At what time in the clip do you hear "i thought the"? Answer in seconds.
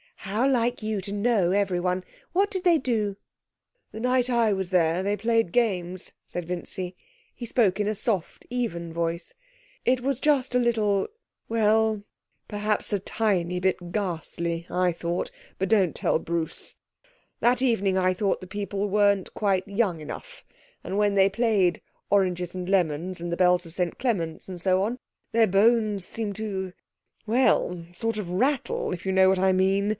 17.97-18.47